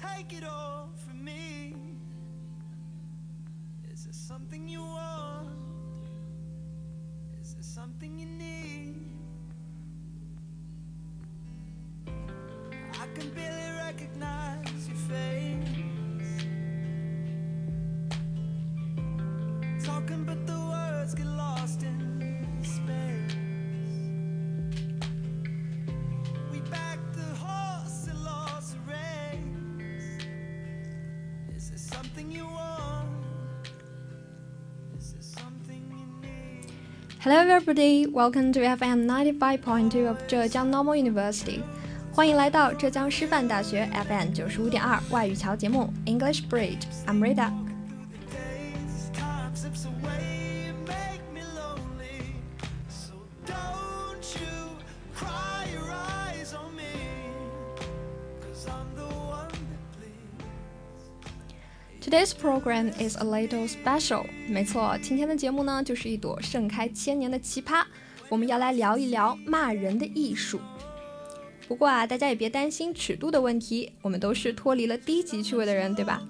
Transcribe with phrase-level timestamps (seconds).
[0.00, 1.74] take it all from me.
[3.92, 5.48] Is there something you want?
[7.40, 8.94] Is there something you need?
[12.06, 15.68] I can barely recognize your face.
[19.84, 20.46] Talking, but
[37.24, 38.04] Hello, everybody.
[38.04, 41.62] Welcome to FM 95.2 of Zhejiang Normal University.
[42.12, 46.82] 欢迎来到浙江师范大学 FM 九十五点二外语桥节目 English Bridge。
[47.06, 47.61] I'm Rita。
[62.12, 64.26] This program is a little special。
[64.46, 67.82] 没错，今天的节目呢，就是一朵盛开千年的奇葩。
[68.28, 70.60] 我们要来聊一聊骂人的艺术。
[71.66, 76.20] 不过啊，大家也别担心尺度的问题，我们都是脱离了低级趣味的人，对吧？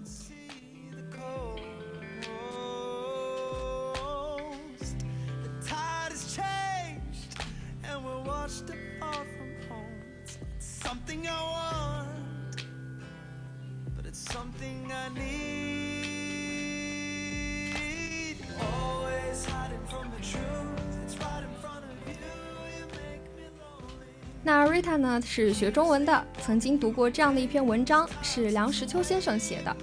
[24.44, 29.76] 那 Rita 呢是学中文的，曾经读过这样的一篇文章，是梁实秋先生写的。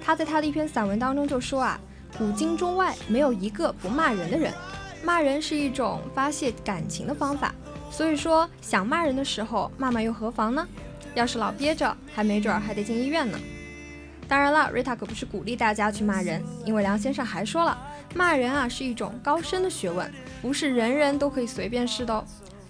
[0.00, 1.80] 他在他的一篇散文当中就说啊，
[2.16, 4.52] 古今中外没有一个不骂人的人，
[5.02, 7.52] 骂人是一种发泄感情的方法。
[7.90, 10.66] 所以说，想骂人的时候，骂骂又何妨呢？
[11.14, 13.36] 要是老憋着，还没准儿还得进医院呢。
[14.28, 17.76] 当然了，Rita 可不是鼓励大家去骂人，因为梁先生还说了，
[18.14, 20.08] 骂人啊是一种高深的学问，
[20.40, 22.24] 不是人人都可以随便试的哦。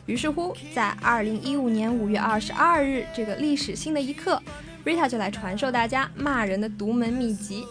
[0.06, 4.41] 于是乎在二零一五年五月二十二日这个历史性的一刻
[4.84, 7.65] rita 就来传授大家骂人的独门秘籍。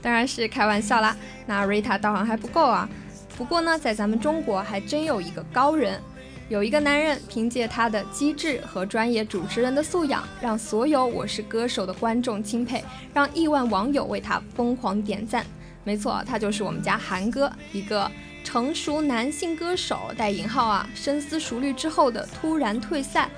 [0.00, 1.16] 当然是开玩笑啦。
[1.46, 2.88] 那 Rita 道行还不够啊。
[3.36, 6.00] 不过呢，在咱们中国还真有一个高人，
[6.48, 15.44] 有一个男人凭借他的机智和专业主持人的素养，让所有《我是歌手》的观众钦佩，让亿万网友为他疯狂点赞。
[15.82, 18.08] 没错，他就是我们家韩哥，一个
[18.44, 23.28] 成熟男性歌手（带引号啊），深思熟虑之后的突然退赛，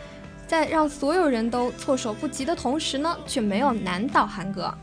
[0.47, 4.75] 在让所有人都措手不及的同时呢，却没有难倒韩哥。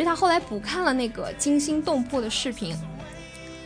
[0.00, 2.74] 瑞塔后来补看了那个惊心动魄的视频，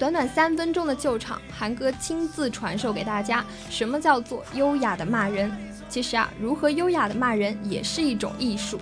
[0.00, 5.48] 短短三分钟的救场，韩哥亲自传授给大家什么叫做优雅的骂人。
[5.88, 8.80] 其实啊，如何优雅的骂人也是一种艺术。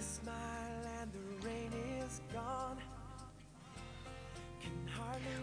[0.00, 1.70] smile the rain
[2.06, 2.76] is gone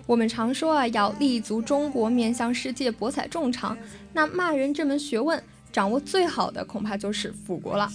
[0.06, 3.78] 我们常说啊，要立足中国，面向世界，博采众长。
[4.14, 7.92] 那骂人这门学问，掌握最好的恐怕就是辅国了。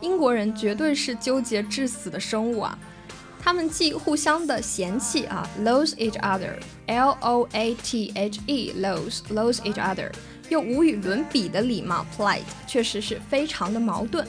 [0.00, 2.76] 英国人绝对是纠结致死的生物啊，
[3.40, 10.10] 他们既互相的嫌弃啊，loathe each other，l o a t h e，loathe loathe each other，
[10.48, 14.26] 又无与伦比的礼貌 polite，确实是非常的矛盾。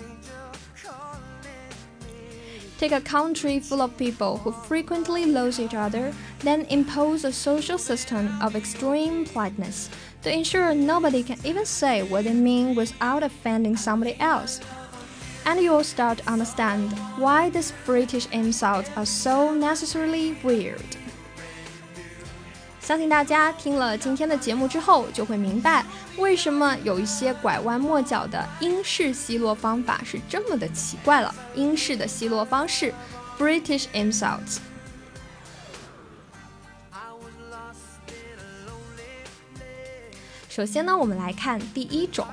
[2.80, 7.78] Take a country full of people who frequently lose each other, then impose a social
[7.78, 9.90] system of extreme politeness
[10.22, 14.62] to ensure nobody can even say what they mean without offending somebody else.
[15.46, 20.96] And you'll start to understand why these British insults are so necessarily weird.
[22.90, 25.86] 相信大家听了今天的节目之后，就会明白
[26.18, 31.32] 为什么有一些拐弯抹角的英式奚落方法是这么的奇怪了。
[31.54, 32.92] 英式的奚落方式
[33.38, 34.58] ，British insults。
[40.50, 42.26] 首先呢，我们来看第一种，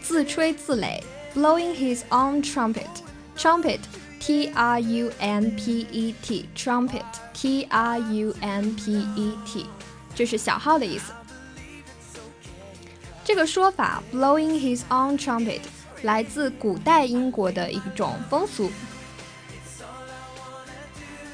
[0.00, 1.02] 自吹自擂
[1.34, 3.80] ，blowing his own trumpet，trumpet。
[4.25, 7.03] T R U M P E T trumpet
[7.33, 9.65] T R U M P E T
[10.13, 11.11] 这是小号的意思。
[13.23, 15.61] 这个说法 “blowing his own trumpet”
[16.03, 18.71] 来自古代英国的一种风俗，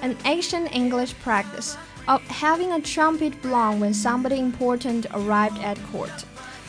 [0.01, 1.73] an ancient English practice
[2.05, 6.11] of having a trumpet blown when somebody important arrived at court。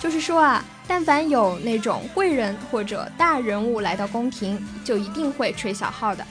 [0.00, 6.26] 就是说啊， 但凡有那种贵人或者大人物来到宫廷，就一定会吹小号的。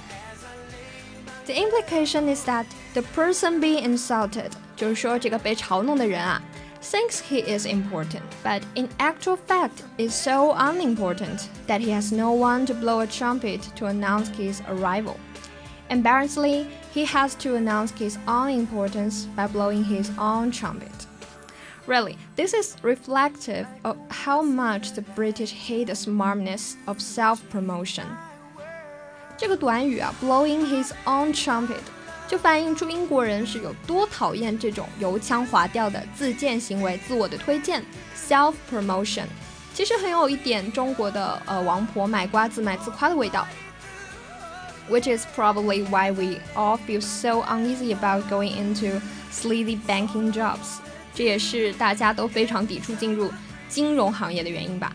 [1.45, 6.41] The implication is that the person being insulted，就是说这个被嘲弄的人啊。
[6.81, 12.65] thinks he is important, but in actual fact is so unimportant that he has no one
[12.65, 15.15] to blow a trumpet to announce his arrival.
[15.89, 21.00] Embarrassingly, he has to announce his own importance by blowing his own trumpet.
[21.87, 28.05] Really, this is reflective of how much the British hate the smartness of self-promotion.
[29.37, 31.79] 这个短语啊，blowing his own trumpet
[32.27, 37.81] 就反映出英国人是有多讨厌这种油腔滑调的自荐行为、自我的推荐
[38.15, 39.25] （self promotion）。
[39.73, 43.47] 其实很有一点中国的呃王婆卖瓜自卖自夸的味道。
[44.89, 49.01] Which is probably why we all feel so uneasy about going into
[49.31, 50.79] sleazy banking jobs。
[51.14, 53.32] 这也是大家都非常抵触进入
[53.68, 54.92] 金融行业的原因吧。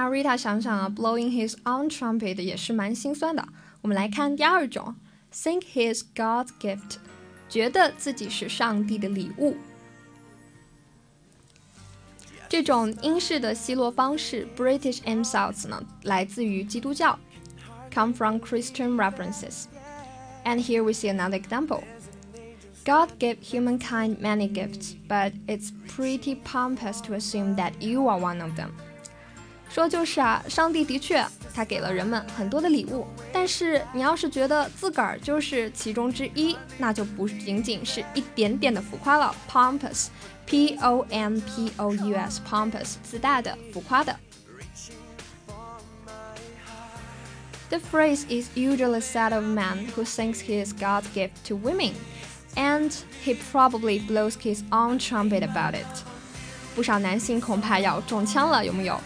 [0.00, 3.46] 那 Rita 想想啊，blowing his own trumpet 也是蛮心酸的。
[3.82, 4.96] 我们来看第二种，
[5.32, 6.96] think he is God's gift，
[7.48, 9.56] 觉得自己是上帝的礼物。
[12.48, 17.18] 这种英式的奚落方式 （British insults） 呢，来自于基督教，
[17.92, 21.82] come from Christian references。And here we see another example.
[22.84, 28.40] God gave humankind many gifts, but it's pretty pompous to assume that you are one
[28.40, 28.70] of them.
[29.70, 39.34] 说就是啊，上帝的确他给了人们很多的礼物，但是你要是觉得自个儿就是其中之一，那就不仅仅是一点点的浮夸了。
[39.50, 44.16] Pompous，P O M P O U S，pompous，自大的、浮夸的。
[47.68, 51.94] The phrase is usually said of a man who thinks he is God's gift to women,
[52.54, 52.92] and
[53.24, 55.84] he probably blows his own trumpet about it.
[56.76, 59.00] 不少男性恐怕要中枪了，有没有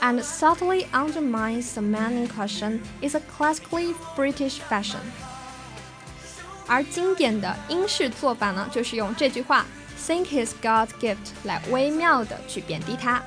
[0.00, 5.00] ？and subtly undermines the man in question is a classically British fashion.
[6.66, 9.66] 而经典的英式做法呢，就是用这句话
[9.98, 13.22] "think he's God's gift" 来微妙的去贬低他。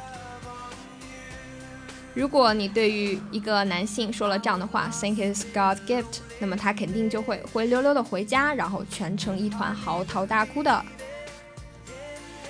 [2.14, 10.84] 如果你对于一个男性说了这样的话 "think he's God's gift"，那么他肯定就会灰溜溜的回家，然后全程一团嚎啕大哭的。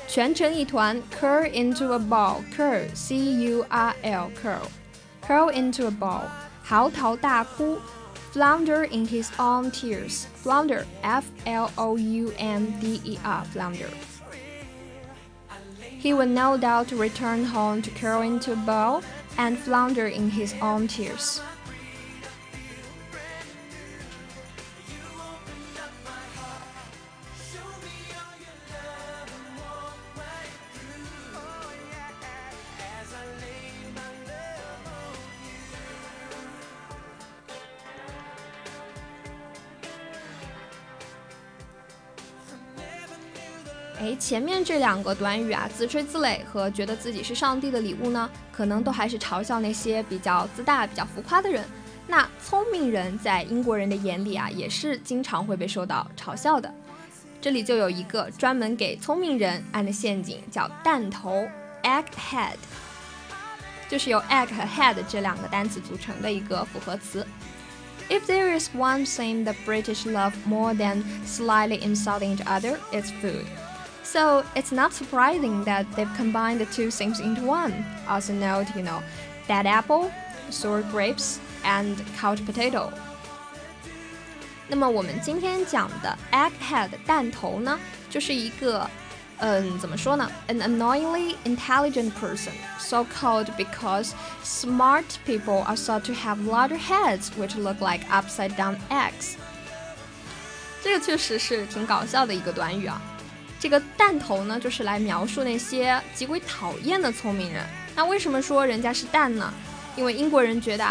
[0.09, 6.21] 全成一团，curl into a ball，curl c u r l curl，curl into a ball，
[6.63, 7.77] 嚎啕大哭，
[8.33, 16.55] flounder in his own tears，flounder f l o u n d e r flounder。He would no
[16.55, 19.01] doubt return home to curl into a ball
[19.37, 21.41] and flounder in his own tears.
[44.00, 51.62] 哎，前面这两个短语啊，自吹自擂和觉得自己是上帝的礼物呢，可能都还是嘲笑那些比较自大、比较浮夸的人。
[52.06, 56.72] 那聪明人在英国人的眼里啊，也是经常会被受到嘲笑的。
[57.42, 61.46] 这里就有一个专门给聪明人安的陷阱，叫弹头
[61.82, 62.56] （egghead），
[63.90, 67.26] 就是由 egg 和 head 这两个单词组成的一个复合词。
[68.08, 73.44] If there is one thing the British love more than slightly insulting each other, it's food.
[74.09, 77.73] So it's not surprising that they've combined the two things into one.
[78.07, 79.01] Also note, you know,
[79.47, 80.11] bad apple,
[80.49, 82.91] sour grapes, and couch potato.
[84.67, 88.89] 那么我们今天讲的 egghead 弹头呢，就是一个
[89.39, 90.31] 嗯，怎么说呢？
[90.47, 97.57] An annoyingly intelligent person, so called because smart people are thought to have larger heads which
[97.57, 99.35] look like upside down eggs。
[100.81, 103.01] 这个确实是挺搞笑的一个短语啊。
[103.60, 107.62] 这个蛋头呢，就是来描述那些极为讨厌的聪明人。
[107.94, 109.52] 那为什么说人家是蛋呢？
[109.96, 110.84] 因为英国人觉得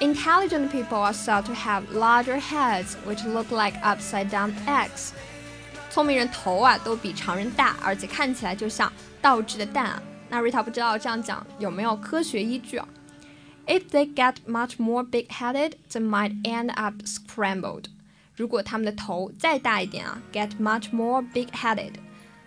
[0.00, 5.10] ，intelligent people are said to have larger heads which look like upside down eggs。
[5.90, 10.02] 聪明人头啊都比常人大，而且看起来就像倒置的蛋啊。
[10.30, 12.88] 那 Rita 不知道这样讲有没有科学依据啊
[13.66, 17.84] ？If they get much more big-headed, they might end up scrambled.
[18.38, 21.90] 如果他们的头再大一点啊，get much more big-headed，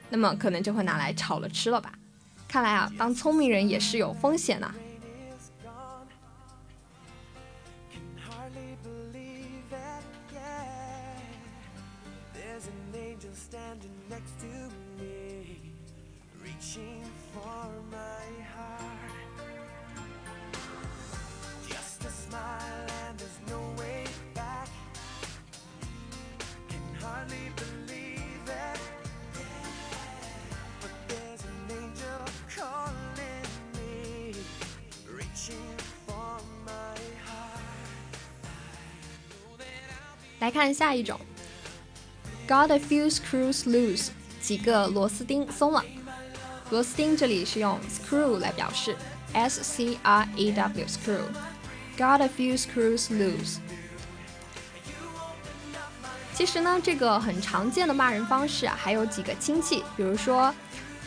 [0.09, 1.91] 那么可能就会拿来炒了吃了吧。
[2.47, 4.73] 看来啊，当聪明人也是有风险的。
[40.40, 41.18] 来看下一种，
[42.46, 44.08] Got a few screws loose，
[44.40, 45.84] 几个螺丝钉松了。
[46.70, 48.96] 螺丝钉这里是用 screw 来表示，
[49.32, 53.56] s c r e w screw。Got a few screws loose。
[56.34, 60.54] 其实呢，这个很常见的骂人方式啊，还有几个亲戚，比如说，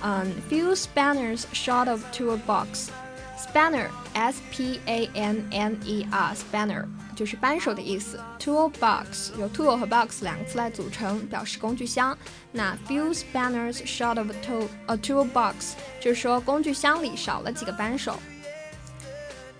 [0.01, 6.85] 嗯，few spanners short of to a box。Spanner，s p a n n e r，spanner。
[7.15, 8.19] 就是扳手的意思。
[8.39, 12.17] Tool box 由 tool 和 box 两个词来组成，表示工具箱。
[12.51, 18.19] 那 few spanners short of a tool a tool box 就是说工具箱里少了几个扳手。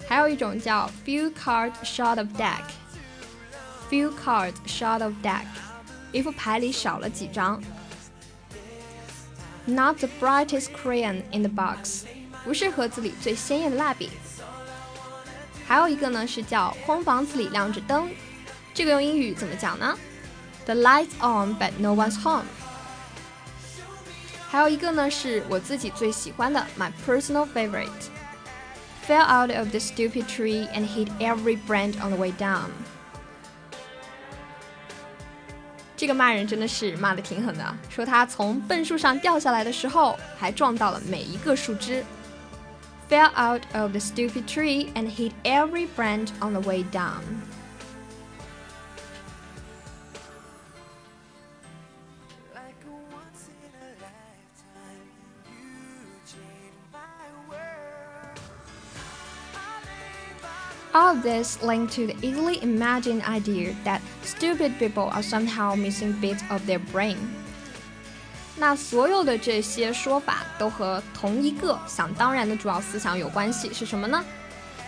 [0.08, 5.46] 还有一种叫 few cards short of deck。few cards short of deck，
[6.12, 7.62] 一副牌里少了几张。
[9.66, 12.06] Not the brightest crayon in the box，
[12.44, 14.10] 不是盒子里最鲜艳的蜡笔。
[15.67, 18.11] 还有一个呢是叫空房子里亮着灯，
[18.73, 19.99] 这个用英语怎么讲呢
[20.67, 22.45] ？The lights on but no one's home。
[24.49, 27.89] 还有一个呢是我自己最喜欢的，my personal favorite。
[29.07, 32.71] Fell out of the stupid tree and hit every branch on the way down。
[35.97, 42.05] 这个骂人真的是骂的挺狠的，说他从笨树上掉下来的时候，还撞到了每一个树枝。
[43.09, 47.43] Fell out of the stupid tree and hit every branch on the way down.
[60.95, 66.13] All of this linked to the easily imagined idea that stupid people are somehow missing
[66.13, 67.44] bits of their brain.
[68.57, 74.25] 那所有的这些说法都和同一个想当然的主要思想有关系，是什么呢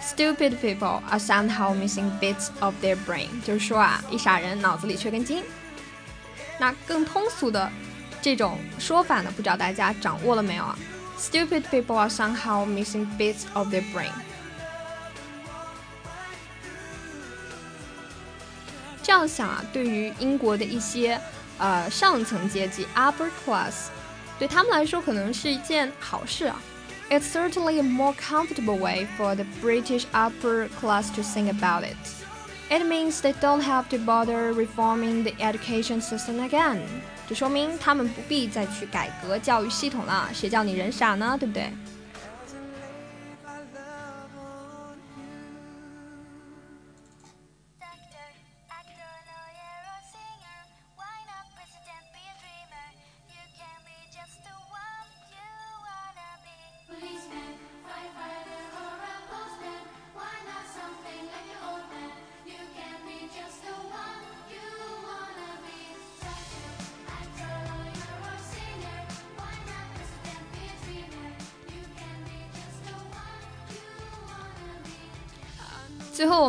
[0.01, 5.43] ？Stupid people are somehow missing bits of their brain，就是说啊，一傻人脑子里缺根筋。
[6.61, 7.69] 那更通俗的
[8.23, 10.79] 这种说法呢，不知道大家掌握了没有啊
[11.19, 14.13] ？Stupid people are somehow missing bits of their brain。
[19.03, 21.21] 这样想啊，对于英国的一些。
[21.58, 23.88] 呃上层阶级 upper class，
[24.40, 26.62] 对他们来说可能是一件好事啊。
[27.10, 31.98] It's certainly a more comfortable way for the British upper class to think about it.
[32.70, 36.80] It means they don't have to bother reforming the education system again.
[37.28, 41.36] 这说明他们不必再去改革教育系统了，谁叫你人傻呢？
[41.38, 41.72] 对不对？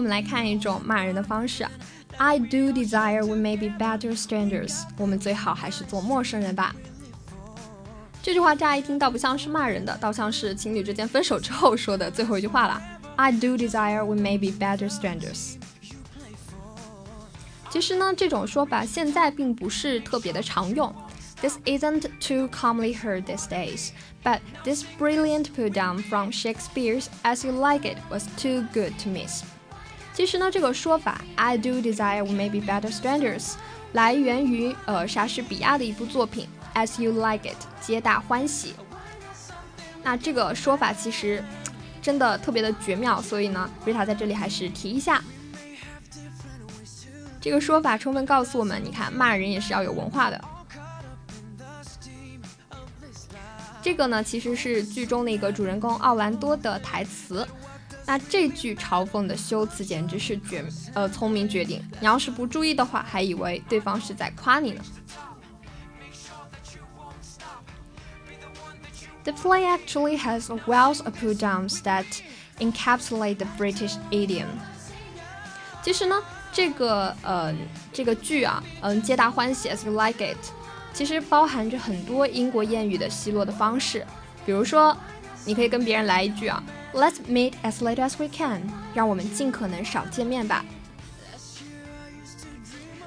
[0.06, 1.66] 们来看一种骂人的方式。
[2.18, 4.82] I do desire we may be better strangers。
[4.98, 6.74] 我们最好还是做陌生人吧。
[8.22, 12.80] 这句话乍一听倒不像是骂人的，倒像是情侣之间分手之后说的最后一句话了。
[13.16, 15.54] I do desire we may be better strangers。
[17.70, 20.94] 其实呢，这种说法现在并不是特别的常用。
[21.40, 23.88] This isn't too commonly heard these days,
[24.22, 29.10] but this brilliant put down from Shakespeare's As You Like It was too good to
[29.10, 29.42] miss.
[30.17, 33.51] 其实呢，这个说法 I do desire may be better strangers
[33.93, 38.73] 来源于呃莎士比亚的一部作品 As You Like It，皆大欢喜。
[40.01, 41.43] 那这个说法其实
[42.01, 45.23] 真的特别的绝妙，所以呢，瑞塔在这里还是提一下。
[47.39, 50.45] 这个说法充分告诉我们，你看骂人也是要有文化的。
[53.83, 57.47] 这个呢，其实是剧中的一个主人公奥兰多的台词。
[58.07, 61.83] 那这句嘲讽的修辞简直是绝，呃，聪明绝顶。
[61.99, 64.81] 你要是不注意的话，还以为对方是在夸你呢。
[69.25, 72.05] The play actually has a wealth of put-downs that
[72.59, 74.45] encapsulate the British idiom。
[75.83, 76.23] 其实呢，
[76.53, 77.53] 这个呃，
[77.91, 80.37] 这个剧啊，嗯，皆大欢喜，as you like it。
[80.93, 84.07] 其实包含着很多英国谚语的奚落的方式，
[84.45, 84.95] 比如说，
[85.43, 88.62] 你可以跟别人来一句啊 ，Let's meet as late as we can，
[88.94, 90.64] 让我们尽可能少见面吧。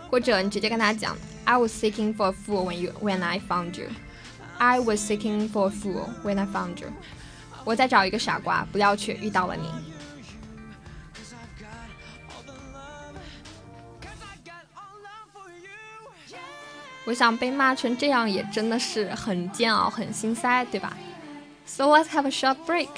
[0.10, 5.68] 或者你直接跟他讲，I was seeking for a fool when you when I found you。I was seeking for
[5.68, 6.88] a fool when I found you。
[7.66, 9.70] 我在找一个傻瓜，不料却遇到了你。
[17.06, 20.96] 我想被骂成这样也真的是很煎熬、很心塞，对吧？
[21.66, 22.90] So let's have a short break.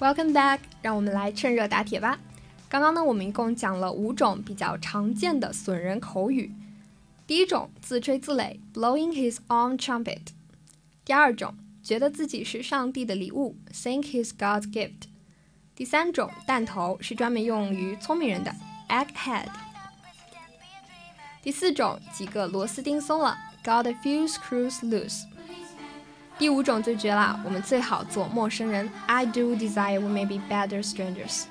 [0.00, 2.18] Welcome back，让我们来趁热打铁吧。
[2.70, 6.54] 刚刚呢，我们一共讲了五种比较常见的损人口语。
[7.26, 10.16] 第一种，自吹自擂，blowing his own trumpet；
[11.04, 15.02] 第二种，觉得自己是上帝的礼物，think he's God's gift；
[15.76, 18.56] 第三种，弹头是专门用于聪明人的
[18.88, 19.48] ，egghead；
[21.42, 25.29] 第四种，几个螺丝钉松了，got a few screws loose。
[26.40, 28.90] 第五种最绝了，我们最好做陌生人。
[29.06, 31.42] I do desire we may be better strangers。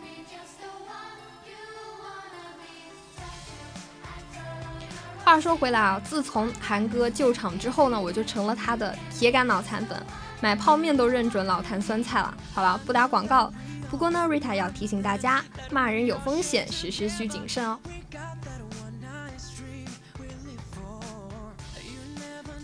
[5.24, 10.04] 话说回来啊，自从韩哥救场之后呢，我就成了他的铁杆脑残粉，
[10.42, 12.36] 买泡面都认准老坛酸菜了。
[12.52, 13.54] 好了，不打广告。
[13.92, 17.80] 不过呢，瑞塔要提醒大家，骂人有风险，时时需谨慎哦。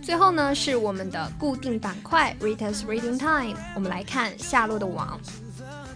[0.05, 3.57] 最后呢，是我们的固定板块 Rita's Reading Time。
[3.73, 5.19] 我们来看夏洛的网。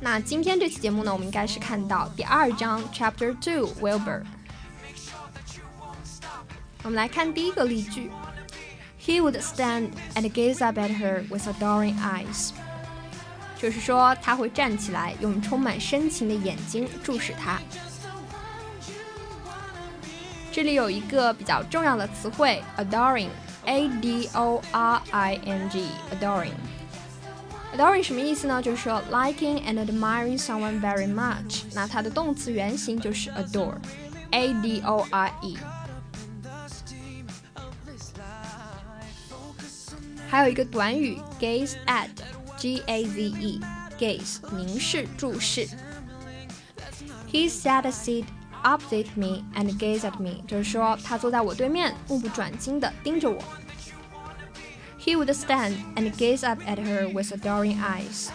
[0.02, 4.24] 那今天这期节目呢，我们应该是看到第二章 Chapter Two Wilbur。
[6.82, 8.10] 我们来看第一个例句
[9.00, 12.50] ：He would stand and gaze up at her with adoring eyes。
[13.60, 17.60] 就是说他会站起来，用充满深情的眼睛注视她。
[20.52, 23.30] 这里有一个比较重要的词汇 adoring。
[23.69, 26.53] A D O R I N G adoring
[27.77, 28.63] adoring 什么意思呢？
[28.63, 31.63] 就是说 liking and admiring someone very much。
[31.75, 35.57] 那它的动词原形就是 adore，A D O R E。
[40.29, 45.69] 还有一个短语 gaze at，G A Z E，gaze 凝视、注视。
[47.31, 48.25] He sat a seat
[48.64, 53.42] opposite me and gaze at me，就是说他坐在我对面，目不转睛地盯着我。
[55.00, 58.30] He would stand and gaze up at her with adoring eyes.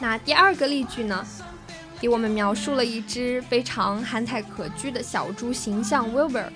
[0.00, 1.24] 那第二个例句呢，
[2.00, 6.48] 给我们描述了一只非常憨态可掬的小猪形象 Wilbur。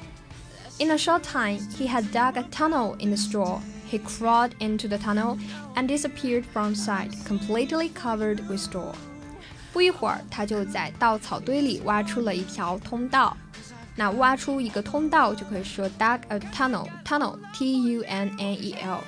[0.80, 3.62] in a short time, he had dug a tunnel in the straw.
[3.88, 5.38] He crawled into the tunnel
[5.76, 8.94] and disappeared from sight, completely covered with straw.
[9.74, 13.38] 不一会儿，他就在稻草堆里挖出了一条通道，
[13.96, 19.00] 那挖出一个通道就可以说 dug a tunnel tunnel t u n n e l。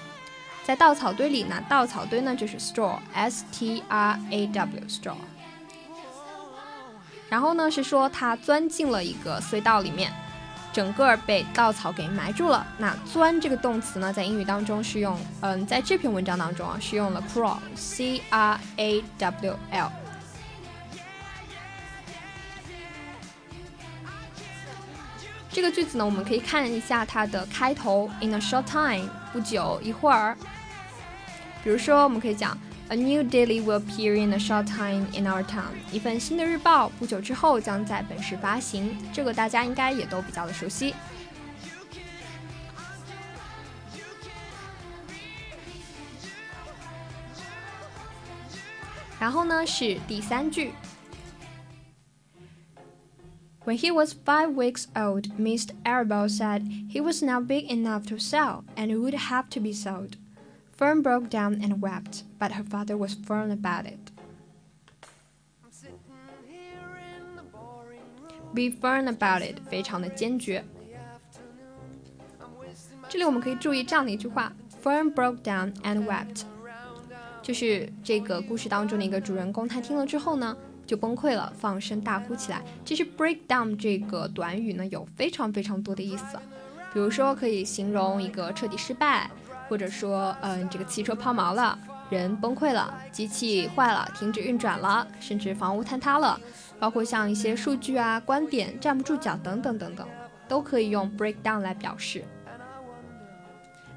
[0.64, 5.16] 在稻草堆里，那稻草堆呢就是 straw s t r a w straw。
[7.30, 10.14] 然后呢是说他钻进了一个隧道里面，
[10.79, 12.65] 整个被稻草给埋住了。
[12.79, 19.93] 那钻这个动词呢，在英语当中是用，嗯，在这篇文章当中啊是用了 crawl c r a w l。
[25.51, 30.37] 这个句子呢，我们可以看一下它的开头，in a short time，不久，一会儿。
[31.65, 32.57] 比如说，我们可以讲
[32.91, 35.75] A new daily will appear in a short time in our town。
[35.93, 40.95] 一份新的日报不久之后将在本市发行，这个大家应该也都比较的熟悉。
[49.21, 50.73] 然后呢是第三句。
[53.67, 55.73] When he was five weeks old, Mr.
[55.85, 60.13] Arable said he was now big enough to sell and would have to be sold.
[60.79, 63.99] Fern broke down and wept, but her father was firm about it.
[68.55, 70.65] Be firm about it，非常的坚决。
[73.09, 76.43] 这里我们可以注意这样的一句话：Fern broke down and wept，
[77.43, 82.63] 就是这个故事当中的一个主人公，他听了之后呢，就崩溃了，放声大哭起来。
[82.85, 86.39] 其实 break down 这个短语呢，有非常非常多的意思，
[86.93, 89.29] 比如说可以形容一个彻底失败，
[89.69, 91.79] 或者说，嗯，这个汽车抛锚了，
[92.11, 96.41] 人崩溃了，机器坏了，停止运转了，甚至房屋坍塌了，
[96.79, 100.09] 包括像一些数据啊、观点站不住脚等等等等，
[100.49, 102.25] 都可以用 break down 来表示。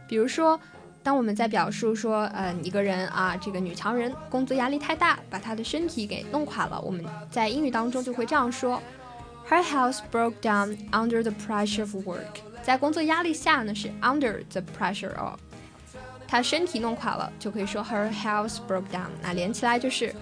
[0.08, 0.60] 比如说。
[1.04, 8.80] 当我们在表述说，嗯，一个人啊，这个女强人工作压力太大，把她的身体给弄垮了，我们在英语当中就会这样说
[9.50, 12.44] ：Her house broke down under the pressure of work。
[12.62, 15.40] 在工作压力下呢，是 under the pressure of。
[16.32, 19.10] 她身体弄垮了，就可以说 her health broke down。
[19.22, 20.16] 那连起来就是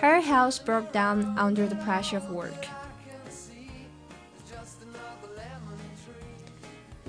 [0.00, 2.48] her health broke down under the pressure of work。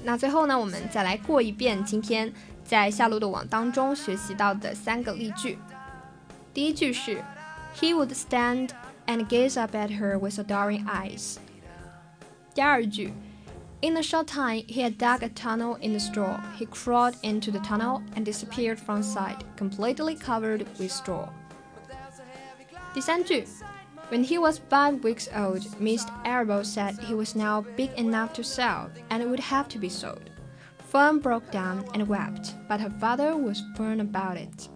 [0.04, 2.34] 那最后呢，我们再来过一遍今天
[2.66, 5.58] 在夏洛的网当中学习到的三个例句。
[6.54, 7.24] 第一句是
[7.80, 8.72] He would stand
[9.08, 11.38] and gaze up at her with adoring eyes。
[12.54, 13.14] 第二句。
[13.83, 16.41] ，In a short time he had dug a tunnel in the straw.
[16.57, 21.29] He crawled into the tunnel and disappeared from sight, completely covered with straw.
[22.95, 23.45] 第三句，
[24.09, 26.11] When he was five weeks old, Mr.
[26.25, 30.31] Arable said he was now big enough to sell and would have to be sold.
[30.89, 34.69] Fern broke down and wept, but her father was firm about it.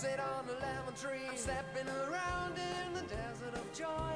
[0.00, 1.26] sit on a lemon tree.
[1.28, 4.14] I'm stepping around in the desert of joy.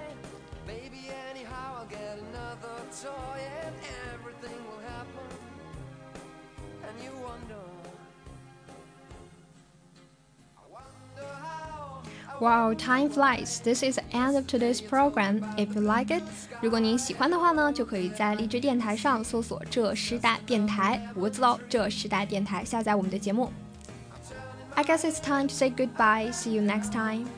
[0.66, 3.74] Maybe anyhow I'll get another toy and
[4.14, 5.28] everything will happen.
[6.86, 7.56] And you wonder.
[12.40, 13.60] Wow, time flies!
[13.60, 15.42] This is the end of today's program.
[15.58, 16.22] If you like it，
[16.62, 23.52] 如果您喜欢的话呢，就可以在荔枝电台上搜索“浙师大电台”五个字哦，“浙师大电台”下载我们的节目。
[24.77, 26.31] I guess it's time to say goodbye.
[26.31, 27.29] See you next time.